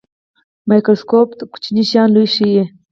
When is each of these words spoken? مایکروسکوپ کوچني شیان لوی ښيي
مایکروسکوپ 0.69 1.29
کوچني 1.53 1.83
شیان 1.89 2.09
لوی 2.13 2.27
ښيي 2.33 2.63